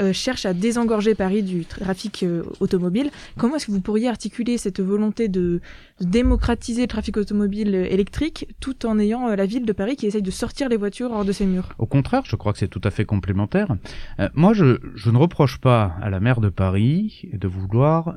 [0.00, 3.10] euh, cherche à désengorger Paris du trafic euh, automobile.
[3.36, 5.60] Comment est-ce que vous pourriez articuler cette volonté de,
[6.00, 10.22] démocratiser le trafic automobile euh, électrique tout en ayant la ville de Paris qui essaye
[10.22, 11.68] de sortir les voitures hors de ses murs?
[11.78, 13.76] Au contraire, je crois que c'est tout à fait complémentaire.
[14.34, 14.78] moi, je,
[15.10, 18.14] ne reproche pas à la maire de Paris de vouloir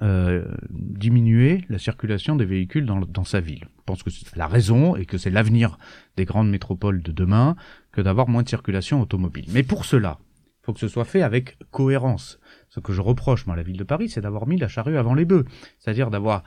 [0.70, 3.68] diminuer la circulation des véhicules dans, dans sa ville.
[3.78, 5.78] Je pense que c'est la raison et que c'est l'avenir
[6.16, 7.56] des grandes métropoles de demain
[7.92, 9.46] que d'avoir moins de circulation automobile.
[9.50, 10.20] Mais pour cela,
[10.64, 12.40] faut que ce soit fait avec cohérence.
[12.70, 14.98] Ce que je reproche, moi, à la ville de Paris, c'est d'avoir mis la charrue
[14.98, 15.46] avant les bœufs.
[15.78, 16.44] C'est-à-dire d'avoir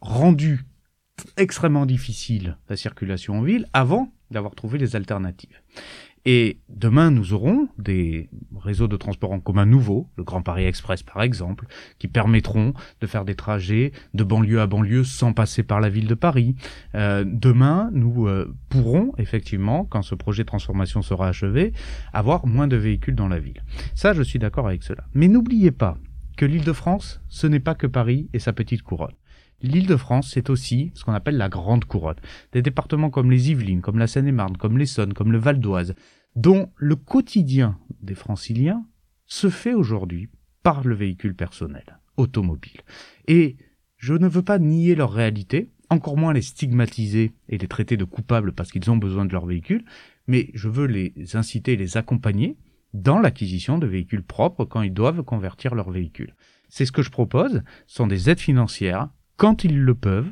[0.00, 0.64] rendu
[1.36, 5.60] extrêmement difficile la circulation en ville avant d'avoir trouvé les alternatives.
[6.24, 11.02] Et demain, nous aurons des réseaux de transport en commun nouveaux, le Grand Paris Express
[11.02, 11.66] par exemple,
[11.98, 16.06] qui permettront de faire des trajets de banlieue à banlieue sans passer par la ville
[16.06, 16.54] de Paris.
[16.94, 21.72] Euh, demain, nous euh, pourrons effectivement, quand ce projet de transformation sera achevé,
[22.12, 23.62] avoir moins de véhicules dans la ville.
[23.94, 25.04] Ça, je suis d'accord avec cela.
[25.14, 25.98] Mais n'oubliez pas
[26.36, 29.14] que l'île de France, ce n'est pas que Paris et sa petite couronne.
[29.62, 32.16] L'île de France, c'est aussi ce qu'on appelle la Grande Couronne.
[32.52, 35.94] Des départements comme les Yvelines, comme la Seine-et-Marne, comme l'Essonne, comme le Val d'Oise,
[36.34, 38.84] dont le quotidien des franciliens
[39.26, 40.28] se fait aujourd'hui
[40.62, 42.80] par le véhicule personnel, automobile.
[43.28, 43.56] Et
[43.96, 48.04] je ne veux pas nier leur réalité, encore moins les stigmatiser et les traiter de
[48.04, 49.84] coupables parce qu'ils ont besoin de leur véhicule,
[50.26, 52.56] mais je veux les inciter, les accompagner
[52.94, 56.34] dans l'acquisition de véhicules propres quand ils doivent convertir leur véhicule.
[56.68, 59.08] C'est ce que je propose, ce sont des aides financières
[59.42, 60.30] quand ils le peuvent,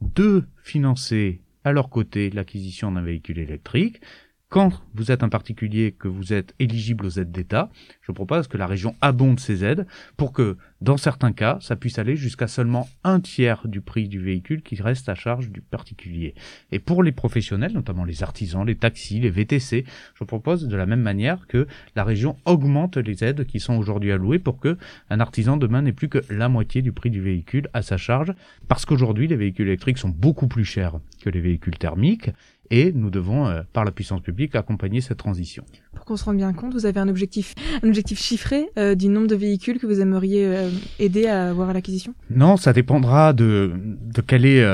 [0.00, 4.00] de financer à leur côté l'acquisition d'un véhicule électrique,
[4.50, 8.56] quand vous êtes un particulier, que vous êtes éligible aux aides d'État, je propose que
[8.56, 12.88] la région abonde ces aides pour que, dans certains cas, ça puisse aller jusqu'à seulement
[13.04, 16.34] un tiers du prix du véhicule qui reste à charge du particulier.
[16.72, 19.84] Et pour les professionnels, notamment les artisans, les taxis, les VTC,
[20.14, 24.12] je propose de la même manière que la région augmente les aides qui sont aujourd'hui
[24.12, 24.78] allouées pour que
[25.10, 28.32] un artisan demain n'ait plus que la moitié du prix du véhicule à sa charge,
[28.66, 32.30] parce qu'aujourd'hui les véhicules électriques sont beaucoup plus chers que les véhicules thermiques
[32.70, 35.64] et nous devons, euh, par la puissance publique, accompagner cette transition.
[35.94, 39.08] Pour qu'on se rende bien compte, vous avez un objectif, un objectif chiffré euh, du
[39.08, 42.14] nombre de véhicules que vous aimeriez euh, aider à avoir à l'acquisition?
[42.30, 44.64] Non, ça dépendra de, de quelle est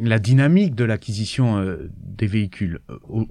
[0.00, 2.80] la dynamique de l'acquisition des véhicules.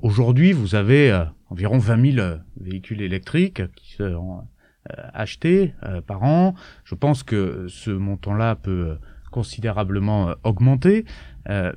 [0.01, 2.27] Aujourd'hui, vous avez environ 20 000
[2.59, 4.41] véhicules électriques qui seront
[5.13, 5.73] achetés
[6.07, 6.55] par an.
[6.83, 8.97] Je pense que ce montant-là peut
[9.35, 11.03] considérablement augmenter.
[11.49, 11.71] Euh,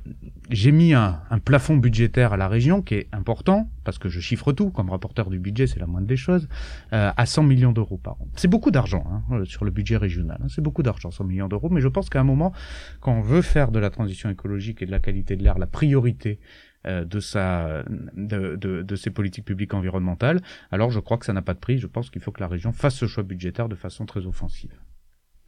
[0.49, 4.51] j'ai mis un, plafond budgétaire à la région qui est important, parce que je chiffre
[4.51, 6.47] tout, comme rapporteur du budget, c'est la moindre des choses,
[6.93, 8.27] euh, à 100 millions d'euros par an.
[8.35, 10.47] C'est beaucoup d'argent hein, euh, sur le budget régional, hein.
[10.49, 12.51] c'est beaucoup d'argent, 100 millions d'euros, mais je pense qu'à un moment,
[12.99, 15.67] quand on veut faire de la transition écologique et de la qualité de l'air la
[15.67, 16.39] priorité
[16.85, 17.83] de, sa,
[18.15, 20.39] de, de, de, ses politiques publiques environnementales,
[20.71, 22.47] alors je crois que ça n'a pas de prix, je pense qu'il faut que la
[22.47, 24.71] région fasse ce choix budgétaire de façon très offensive.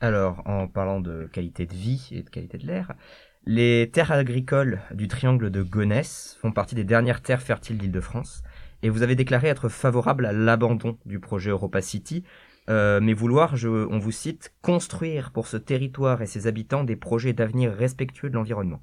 [0.03, 2.93] Alors, en parlant de qualité de vie et de qualité de l'air,
[3.45, 8.41] les terres agricoles du triangle de Gonesse font partie des dernières terres fertiles d'Île-de-France,
[8.81, 12.23] et vous avez déclaré être favorable à l'abandon du projet Europa City
[12.69, 16.95] euh, mais vouloir, je, on vous cite, construire pour ce territoire et ses habitants des
[16.95, 18.81] projets d'avenir respectueux de l'environnement.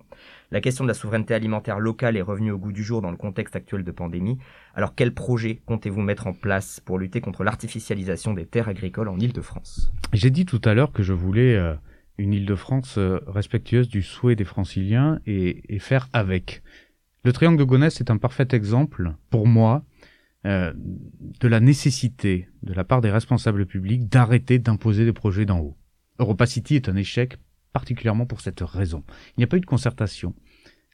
[0.51, 3.17] La question de la souveraineté alimentaire locale est revenue au goût du jour dans le
[3.17, 4.39] contexte actuel de pandémie.
[4.75, 9.19] Alors quels projets comptez-vous mettre en place pour lutter contre l'artificialisation des terres agricoles en
[9.19, 9.93] Île-de-France?
[10.13, 11.75] J'ai dit tout à l'heure que je voulais euh,
[12.19, 16.63] une Île-de-France euh, respectueuse du souhait des franciliens et, faire avec.
[17.25, 19.85] Le triangle de Gonesse est un parfait exemple, pour moi,
[20.47, 20.73] euh,
[21.41, 25.77] de la nécessité de la part des responsables publics d'arrêter d'imposer des projets d'en haut.
[26.21, 27.39] EuropaCity est un échec
[27.73, 29.03] particulièrement pour cette raison.
[29.31, 30.35] Il n'y a pas eu de concertation,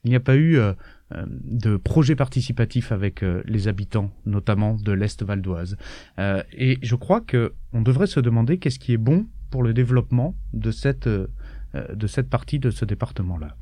[0.03, 0.73] il n'y a pas eu euh,
[1.13, 5.77] euh, de projet participatif avec les habitants, notamment de l'Est valdoise.
[6.17, 10.35] Et je crois que on devrait se demander qu'est-ce qui est bon pour le développement
[10.53, 13.55] de cette, de cette partie de ce département-là.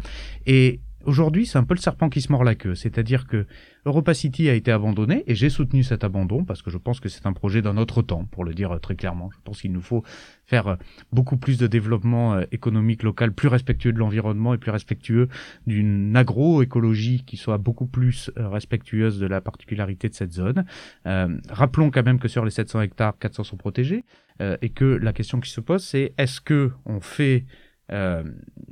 [0.46, 3.46] Et Aujourd'hui, c'est un peu le serpent qui se mord la queue, c'est-à-dire que
[3.86, 7.10] Europa City a été abandonné et j'ai soutenu cet abandon parce que je pense que
[7.10, 9.30] c'est un projet d'un autre temps, pour le dire très clairement.
[9.34, 10.04] Je pense qu'il nous faut
[10.46, 10.78] faire
[11.12, 15.28] beaucoup plus de développement euh, économique local, plus respectueux de l'environnement et plus respectueux
[15.68, 20.66] d'une agroécologie qui soit beaucoup plus euh, respectueuse de la particularité de cette zone.
[21.06, 24.06] Euh, rappelons quand même que sur les 700 hectares, 400 sont protégés
[24.42, 27.46] euh, et que la question qui se pose, c'est est-ce que on fait
[27.92, 28.24] euh,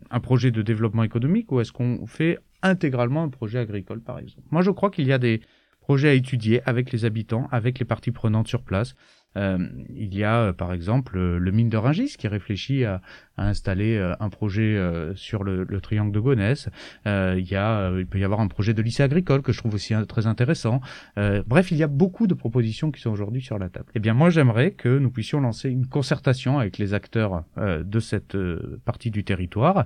[0.10, 4.47] un projet de développement économique ou est-ce qu'on fait intégralement un projet agricole, par exemple?
[4.52, 5.41] Moi, je crois qu'il y a des
[5.82, 8.95] projets à étudier avec les habitants, avec les parties prenantes sur place.
[9.38, 9.58] Euh,
[9.96, 13.02] il y a, par exemple, le mine de Ringis qui réfléchit à,
[13.38, 16.70] installer euh, un projet euh, sur le, le, triangle de Gonesse.
[17.08, 19.58] Euh, il, y a, il peut y avoir un projet de lycée agricole que je
[19.58, 20.82] trouve aussi très intéressant.
[21.15, 23.88] bref, il y a beaucoup de propositions qui sont aujourd'hui sur la table.
[23.96, 28.38] Eh bien, moi, j'aimerais que nous puissions lancer une concertation avec les acteurs de cette
[28.86, 29.86] partie du territoire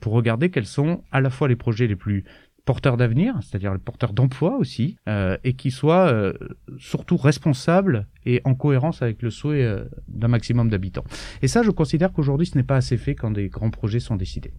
[0.00, 2.24] pour regarder quels sont à la fois les projets les plus
[2.68, 6.34] porteurs d'avenir, c'est-à-dire le porteur d'emploi aussi, euh, et qui soit euh,
[6.78, 11.04] surtout responsable et en cohérence avec le souhait euh, d'un maximum d'habitants.
[11.40, 14.16] Et ça, je considère qu'aujourd'hui, ce n'est pas assez fait quand des grands projets sont
[14.16, 14.52] décidés.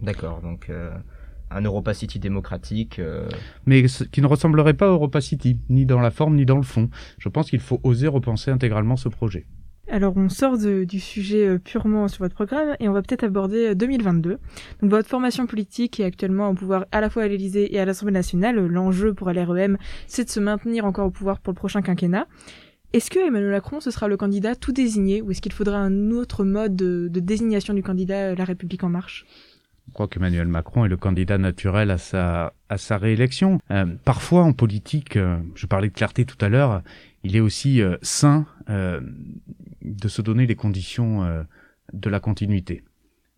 [0.00, 0.72] D'accord, donc
[1.52, 3.00] un Europa City démocratique.
[3.66, 6.64] Mais qui ne ressemblerait pas à Europa City, ni dans la forme, ni dans le
[6.64, 6.90] fond.
[7.18, 9.46] Je pense qu'il faut oser repenser intégralement ce projet.
[9.92, 13.74] Alors on sort du sujet euh, purement sur votre programme et on va peut-être aborder
[13.74, 14.30] 2022.
[14.30, 14.36] Euh,
[14.80, 17.84] Donc votre formation politique est actuellement au pouvoir à la fois à l'Élysée et à
[17.84, 18.56] l'Assemblée nationale.
[18.56, 19.76] L'enjeu pour LREM,
[20.06, 22.26] c'est de se maintenir encore au pouvoir pour le prochain quinquennat.
[22.94, 26.10] Est-ce que Emmanuel Macron, ce sera le candidat tout désigné ou est-ce qu'il faudra un
[26.10, 29.26] autre mode de, désignation du candidat euh, La République en marche?
[29.88, 33.58] Je crois qu'Emmanuel Macron est le candidat naturel à sa, à sa réélection.
[33.70, 36.82] Euh, parfois, en politique, euh, je parlais de clarté tout à l'heure,
[37.24, 41.44] il est aussi euh, sain de se donner les conditions
[41.92, 42.84] de la continuité.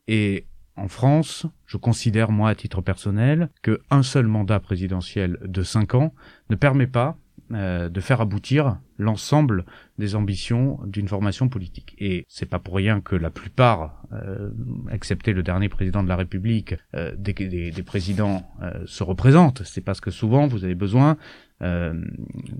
[0.06, 5.62] Et en France, je considère, moi, à titre personnel, que un seul mandat présidentiel de
[5.62, 6.14] cinq ans
[6.50, 7.16] ne permet pas
[7.52, 9.66] euh, de faire aboutir l'ensemble
[9.98, 11.94] des ambitions d'une formation politique.
[11.98, 14.50] Et c'est pas pour rien que la plupart, euh,
[14.90, 19.62] excepté le dernier président de la République, euh, des, des, des, présidents euh, se représentent.
[19.64, 21.16] C'est parce que souvent vous avez besoin
[21.62, 21.94] euh,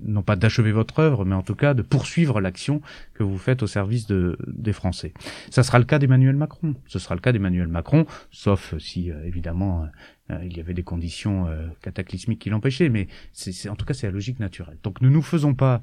[0.05, 2.81] non pas d'achever votre œuvre, mais en tout cas de poursuivre l'action
[3.13, 5.13] que vous faites au service de, des Français.
[5.49, 6.75] Ça sera le cas d'Emmanuel Macron.
[6.85, 9.87] Ce sera le cas d'Emmanuel Macron, sauf si évidemment
[10.29, 14.07] il y avait des conditions euh, cataclysmiques qui l'empêchaient, mais c'est en tout cas c'est
[14.07, 14.77] la logique naturelle.
[14.83, 15.81] Donc ne nous faisons pas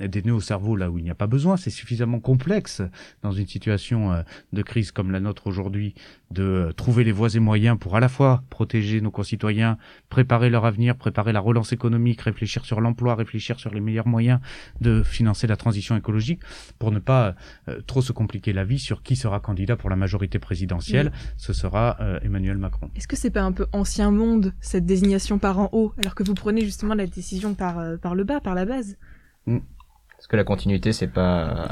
[0.00, 1.56] des nœuds au cerveau là où il n'y a pas besoin.
[1.56, 2.82] C'est suffisamment complexe
[3.22, 5.94] dans une situation euh, de crise comme la nôtre aujourd'hui
[6.30, 10.64] de trouver les voies et moyens pour à la fois protéger nos concitoyens, préparer leur
[10.64, 14.40] avenir, préparer la relance économique, réfléchir sur l'emploi, réfléchir sur les meilleurs moyens
[14.80, 16.40] de financer la transition écologique,
[16.78, 17.34] pour ne pas
[17.68, 21.12] euh, trop se compliquer la vie sur qui sera candidat pour la majorité présidentielle.
[21.12, 21.20] Oui.
[21.36, 22.90] Ce sera euh, Emmanuel Macron.
[22.96, 26.22] Est-ce que c'est pas un peu ancien monde cette désignation par en haut, alors que
[26.22, 28.96] vous prenez justement la décision par euh, par le bas, par la base?
[29.46, 29.58] Mm.
[30.18, 31.68] Est-ce que la continuité c'est pas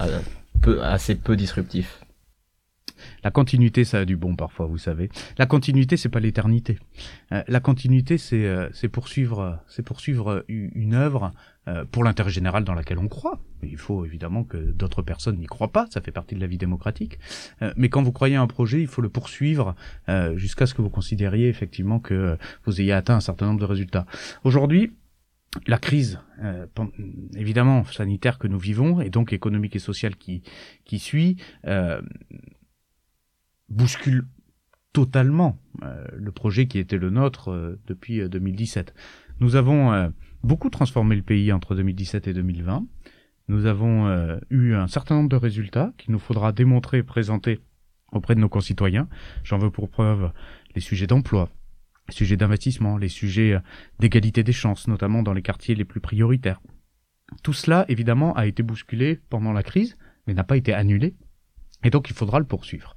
[0.61, 2.05] peu, assez peu disruptif?
[3.25, 5.11] La continuité, ça a du bon parfois, vous savez.
[5.39, 6.79] La continuité, c'est pas l'éternité.
[7.33, 11.33] Euh, la continuité, c'est euh, c'est poursuivre, c'est poursuivre une œuvre
[11.69, 13.39] euh, pour l'intérêt général dans laquelle on croit.
[13.63, 16.59] Il faut évidemment que d'autres personnes n'y croient pas, ça fait partie de la vie
[16.59, 17.21] démocratique.
[17.63, 19.77] Euh, mais quand vous croyez à un projet, il faut le poursuivre
[20.09, 23.65] euh, jusqu'à ce que vous considériez effectivement que vous ayez atteint un certain nombre de
[23.65, 24.07] résultats.
[24.43, 24.91] Aujourd'hui,
[25.69, 26.67] la crise, euh,
[27.37, 30.43] évidemment sanitaire que nous vivons et donc économique et sociale qui
[30.85, 31.37] qui suit,
[31.69, 32.03] euh,
[33.73, 34.27] bouscule
[34.93, 38.95] totalement euh, le projet qui était le nôtre euh, depuis 2017.
[39.41, 40.09] Nous avons euh,
[40.43, 42.87] beaucoup transformé le pays entre 2017 et 2020.
[43.49, 44.09] Nous avons
[44.51, 47.59] eu un certain nombre de résultats qu'il nous faudra démontrer et présenter
[48.13, 49.09] auprès de nos concitoyens.
[49.43, 50.31] J'en veux pour preuve
[50.77, 51.51] les sujets d'emploi,
[52.09, 53.59] les sujets d'investissement, les sujets
[53.99, 56.61] d'égalité des chances, notamment dans les quartiers les plus prioritaires.
[57.43, 61.17] Tout cela, évidemment, a été bousculé pendant la crise, mais n'a pas été annulé.
[61.83, 62.95] Et donc il faudra le poursuivre.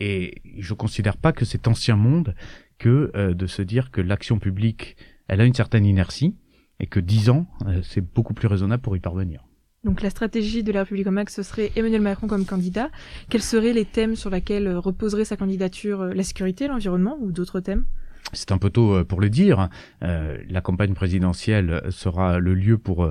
[0.00, 2.34] Et je considère pas que c'est ancien monde
[2.78, 6.34] que euh, de se dire que l'action publique, elle a une certaine inertie
[6.80, 9.44] et que dix ans, euh, c'est beaucoup plus raisonnable pour y parvenir.
[9.84, 12.90] Donc la stratégie de la République en marche, ce serait Emmanuel Macron comme candidat.
[13.30, 17.60] Quels seraient les thèmes sur lesquels euh, reposerait sa candidature La sécurité, l'environnement ou d'autres
[17.60, 17.84] thèmes?
[18.32, 19.70] C'est un peu tôt pour le dire.
[20.02, 23.10] la campagne présidentielle sera le lieu pour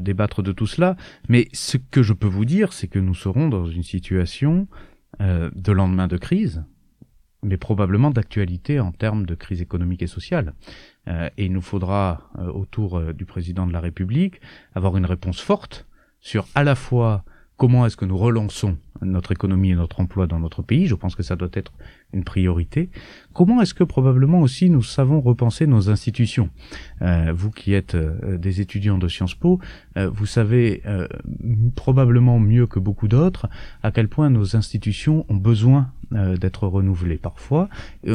[0.00, 0.96] débattre de tout cela.
[1.28, 4.66] Mais ce que je peux vous dire, c'est que nous serons dans une situation
[5.20, 6.62] de lendemain de crise,
[7.42, 10.54] mais probablement d'actualité en termes de crise économique et sociale.
[11.08, 14.40] Euh, et il nous faudra, euh, autour euh, du président de la République,
[14.74, 15.86] avoir une réponse forte
[16.20, 17.24] sur à la fois
[17.56, 20.86] comment est-ce que nous relançons notre économie et notre emploi dans notre pays.
[20.86, 21.72] Je pense que ça doit être
[22.12, 22.90] une priorité.
[23.32, 26.50] Comment est-ce que probablement aussi nous savons repenser nos institutions?
[27.02, 29.60] Euh, Vous qui êtes euh, des étudiants de Sciences Po,
[29.96, 30.82] euh, vous savez
[31.74, 33.48] probablement mieux que beaucoup d'autres
[33.82, 37.68] à quel point nos institutions ont besoin d'être renouvelées parfois,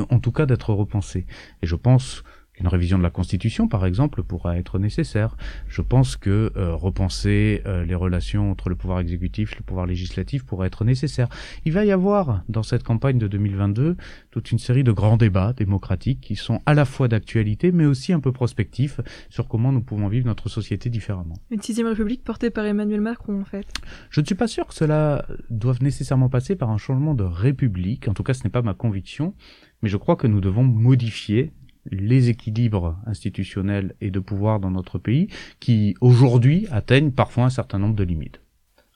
[0.10, 1.26] en tout cas d'être repensées.
[1.62, 2.24] Et je pense
[2.60, 5.36] une révision de la Constitution, par exemple, pourra être nécessaire.
[5.68, 9.86] Je pense que euh, repenser euh, les relations entre le pouvoir exécutif et le pouvoir
[9.86, 11.30] législatif pourra être nécessaire.
[11.66, 13.98] Il va y avoir, dans cette campagne de 2022,
[14.30, 18.14] toute une série de grands débats démocratiques qui sont à la fois d'actualité, mais aussi
[18.14, 21.36] un peu prospectifs sur comment nous pouvons vivre notre société différemment.
[21.50, 23.66] Une sixième république portée par Emmanuel Macron, en fait.
[24.12, 28.08] Je ne suis pas sûr que cela doive nécessairement passer par un changement de république.
[28.08, 29.34] En tout cas, ce n'est pas ma conviction.
[29.82, 31.52] Mais je crois que nous devons modifier
[31.92, 35.28] les équilibres institutionnels et de pouvoir dans notre pays
[35.60, 38.40] qui aujourd'hui atteignent parfois un certain nombre de limites.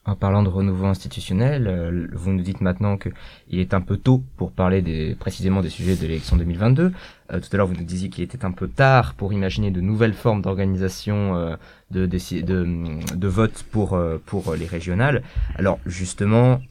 [0.08, 4.22] En parlant de renouveau institutionnel, euh, vous nous dites maintenant qu'il est un peu tôt
[4.38, 6.92] pour parler des, précisément des sujets de l'élection 2022.
[7.30, 9.82] Euh, tout à l'heure, vous nous disiez qu'il était un peu tard pour imaginer de
[9.82, 11.56] nouvelles formes d'organisation euh,
[11.90, 12.16] de, de,
[13.16, 15.22] de, vote pour, pour les régionales.
[15.56, 16.62] Alors justement,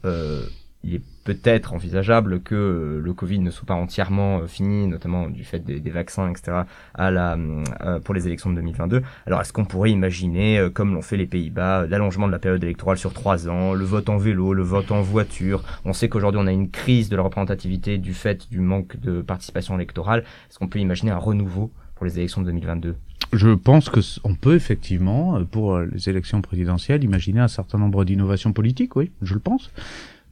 [0.82, 5.28] il est peut-être envisageable que euh, le Covid ne soit pas entièrement euh, fini, notamment
[5.28, 6.62] du fait des, vaccins, etc.,
[6.94, 7.36] à la,
[7.84, 9.02] euh, pour les élections de 2022.
[9.26, 12.96] Alors est-ce qu'on pourrait imaginer, comme l'ont fait les Pays-Bas, l'allongement de la période électorale
[12.96, 15.62] sur trois ans, le vote en vélo, le vote en voiture?
[15.84, 19.20] On sait qu'aujourd'hui on a une crise de la représentativité du fait du manque de
[19.20, 20.20] participation électorale.
[20.48, 22.96] Est-ce qu'on peut imaginer un renouveau pour les élections de 2022
[23.30, 28.54] je pense que on peut effectivement, pour les élections présidentielles, imaginer un certain nombre d'innovations
[28.54, 29.70] politiques, oui, je le pense.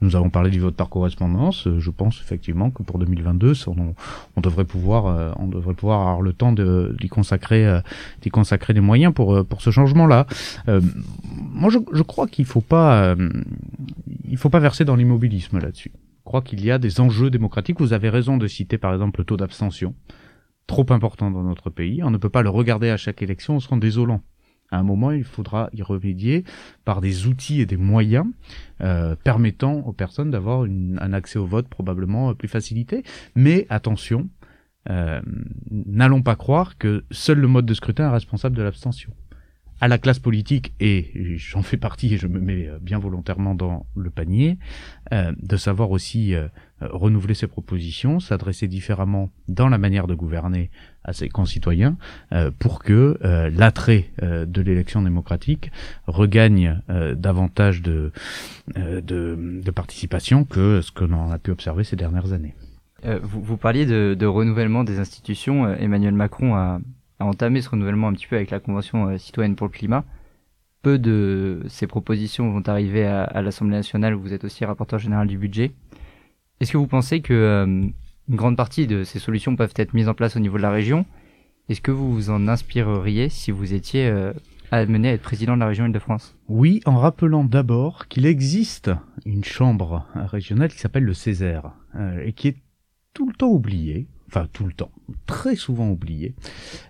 [0.02, 1.66] Nous avons parlé du vote par correspondance.
[1.66, 6.20] Euh, je pense effectivement que pour 2022, on, devrait pouvoir, euh, on devrait pouvoir avoir
[6.20, 7.80] le temps d'y consacrer, euh,
[8.20, 10.26] d'y consacrer des moyens pour pour ce changement-là.
[10.66, 13.14] moi, je, je crois qu'il faut pas,
[14.28, 15.92] il faut pas verser dans l'immobilisme là-dessus.
[15.94, 17.78] Je crois qu'il y a des enjeux démocratiques.
[17.80, 19.94] Vous avez raison de citer par exemple le taux d'abstention,
[20.66, 22.02] trop important dans notre pays.
[22.02, 24.20] On ne peut pas le regarder à chaque élection, on se rend désolant.
[24.70, 26.44] À un moment, il faudra y remédier
[26.84, 28.26] par des outils et des moyens
[28.80, 33.04] euh, permettant aux personnes d'avoir un accès au vote probablement plus facilité.
[33.34, 34.28] Mais attention,
[34.90, 35.20] euh,
[35.70, 39.12] n'allons pas croire que seul le mode de scrutin est responsable de l'abstention
[39.80, 43.54] à la classe politique, et j'en fais partie et je me mets euh, bien volontairement
[43.54, 44.58] dans le panier,
[45.12, 46.48] euh, de savoir aussi euh,
[46.80, 50.70] renouveler ses propositions, s'adresser différemment dans la manière de gouverner
[51.04, 51.96] à ses concitoyens,
[52.58, 53.18] pour que
[53.50, 55.70] l'attrait de l'élection démocratique
[56.06, 56.82] regagne
[57.14, 58.12] davantage de,
[58.76, 62.54] de, de, participation que ce que l'on a pu observer ces dernières années.
[63.22, 65.72] Vous, vous, parliez de, de, renouvellement des institutions.
[65.74, 66.80] Emmanuel Macron a,
[67.18, 70.04] a entamé ce renouvellement un petit peu avec la Convention euh, citoyenne pour le climat.
[70.82, 75.26] Peu de ces propositions vont arriver à, l'Assemblée nationale où vous êtes aussi rapporteur général
[75.26, 75.72] du budget.
[76.60, 80.08] Est-ce que vous pensez que euh, une grande partie de ces solutions peuvent être mises
[80.08, 81.06] en place au niveau de la région?
[81.68, 84.32] Est-ce que vous vous en inspireriez si vous étiez euh,
[84.70, 86.36] amené à être président de la région Île-de-France?
[86.48, 88.90] Oui, en rappelant d'abord qu'il existe
[89.24, 91.72] une chambre régionale qui s'appelle le Césaire
[92.24, 92.56] et qui est
[93.14, 94.90] tout le temps oubliée enfin tout le temps,
[95.26, 96.34] très souvent oublié.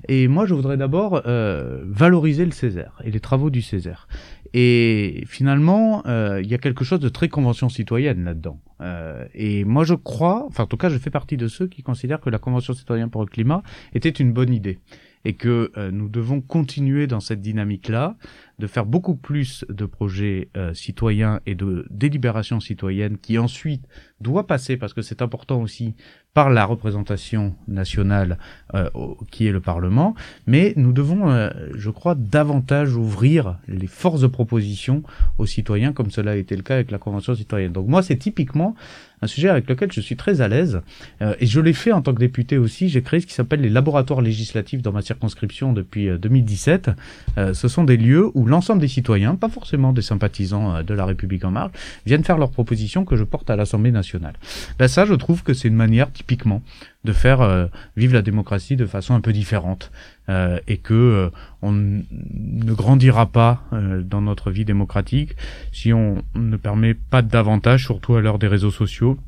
[0.08, 4.08] Et moi, je voudrais d'abord euh, valoriser le Césaire et les travaux du Césaire.
[4.54, 8.60] Et finalement, euh, il y a quelque chose de très convention citoyenne là-dedans.
[8.80, 11.82] Euh, et moi, je crois, enfin en tout cas, je fais partie de ceux qui
[11.82, 13.62] considèrent que la Convention citoyenne pour le climat
[13.94, 14.78] était une bonne idée
[15.24, 18.16] et que euh, nous devons continuer dans cette dynamique-là,
[18.58, 23.84] de faire beaucoup plus de projets euh, citoyens et de délibération citoyenne qui ensuite
[24.20, 25.94] doit passer, parce que c'est important aussi,
[26.32, 28.38] par la représentation nationale
[28.74, 28.90] euh,
[29.30, 30.14] qui est le Parlement,
[30.46, 35.02] mais nous devons, je crois, davantage ouvrir les forces de proposition
[35.38, 37.72] aux citoyens, comme cela a été le cas avec la Convention citoyenne.
[37.72, 38.74] Donc moi, c'est typiquement
[39.22, 40.80] un sujet avec lequel je suis très à l'aise.
[41.22, 42.88] Euh, et je l'ai fait en tant que député aussi.
[42.88, 46.90] J'ai créé ce qui s'appelle les laboratoires législatifs dans ma circonscription depuis 2017.
[47.36, 51.44] ce sont des lieux où l'ensemble des citoyens, pas forcément des sympathisants de la République
[51.44, 51.72] en marche,
[52.04, 54.34] viennent faire leurs propositions que je porte à l'Assemblée nationale.
[54.78, 56.62] Ben ça, je trouve que c'est une manière typiquement
[57.06, 59.90] de faire vivre la démocratie de façon un peu différente.
[60.28, 61.30] Euh, et que euh,
[61.62, 65.36] on ne grandira pas euh, dans notre vie démocratique
[65.70, 69.18] si on ne permet pas davantage, surtout à l'heure des réseaux sociaux,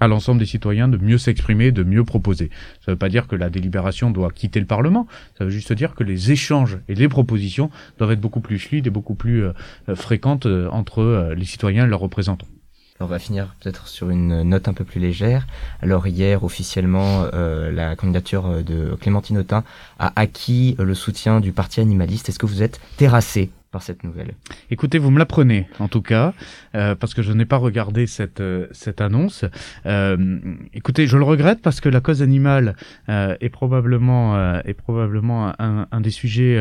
[0.00, 2.48] à l'ensemble des citoyens de mieux s'exprimer, de mieux proposer.
[2.80, 5.06] Ça ne veut pas dire que la délibération doit quitter le Parlement,
[5.36, 8.86] ça veut juste dire que les échanges et les propositions doivent être beaucoup plus fluides
[8.86, 9.44] et beaucoup plus
[9.94, 12.46] fréquentes entre les citoyens et leurs représentants.
[13.00, 15.46] On va finir peut-être sur une note un peu plus légère.
[15.82, 19.62] Alors hier, officiellement, euh, la candidature de Clémentine Autain
[20.00, 22.28] a acquis le soutien du parti animaliste.
[22.28, 23.50] Est-ce que vous êtes terrassé?
[23.80, 24.34] Cette nouvelle
[24.70, 26.34] Écoutez, vous me l'apprenez en tout cas,
[26.74, 29.44] euh, parce que je n'ai pas regardé cette, euh, cette annonce.
[29.86, 30.38] Euh,
[30.74, 32.76] écoutez, je le regrette parce que la cause animale
[33.08, 36.58] est probablement, est probablement un, des sujets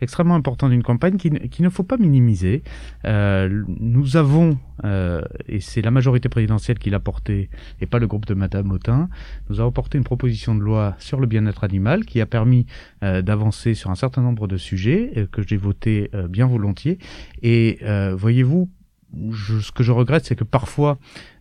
[0.00, 2.62] extrêmement importants d'une campagne qu'il qui ne faut pas minimiser.
[3.04, 4.58] nous avons,
[5.48, 7.50] et c'est la majorité présidentielle qui l'a porté,
[7.80, 9.08] et pas le groupe de Madame Autain,
[9.48, 12.66] nous avons porté une proposition de loi sur le bien-être animal qui a permis
[13.02, 16.98] d'avancer sur un certain nombre de sujets que j'ai voté bien volontiers.
[17.42, 18.70] Et euh, voyez-vous,
[19.32, 20.98] ce que je regrette, c'est que parfois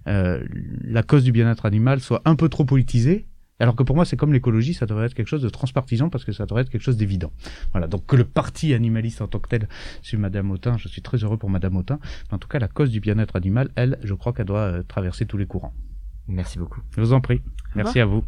[0.08, 0.44] euh,
[0.82, 3.28] la cause du bien-être animal soit un peu trop politisée.
[3.62, 6.24] Alors que pour moi, c'est comme l'écologie, ça devrait être quelque chose de transpartisan parce
[6.24, 7.34] que ça devrait être quelque chose d'évident.
[7.74, 7.88] Voilà.
[7.88, 9.68] Donc que le parti animaliste en tant que tel,
[10.02, 12.00] sur Madame Autain, je suis très heureux pour Madame Autain.
[12.30, 14.84] Mais en tout cas, la cause du bien-être animal, elle, je crois qu'elle doit euh,
[14.84, 15.74] traverser tous les courants.
[16.30, 16.80] Merci beaucoup.
[16.96, 17.42] Je vous en prie.
[17.76, 18.24] Merci à vous.